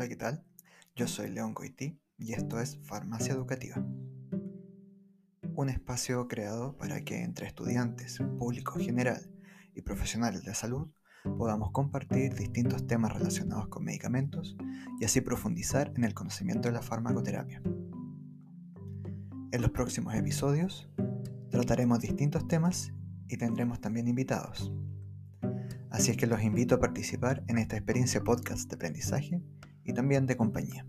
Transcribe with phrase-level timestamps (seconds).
[0.00, 0.42] Hola, ¿qué tal?
[0.96, 3.84] Yo soy León Goití y esto es Farmacia Educativa.
[5.54, 9.30] Un espacio creado para que entre estudiantes, público general
[9.74, 10.88] y profesionales de salud
[11.36, 14.56] podamos compartir distintos temas relacionados con medicamentos
[14.98, 17.60] y así profundizar en el conocimiento de la farmacoterapia.
[19.52, 20.88] En los próximos episodios
[21.50, 22.94] trataremos distintos temas
[23.28, 24.72] y tendremos también invitados.
[25.90, 29.42] Así es que los invito a participar en esta experiencia podcast de aprendizaje
[29.90, 30.86] y también de compañía.